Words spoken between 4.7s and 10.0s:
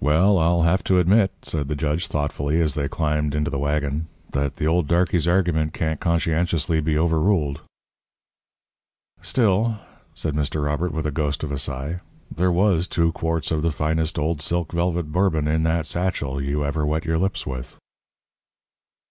darkey's argument can't conscientiously be overruled." "Still,"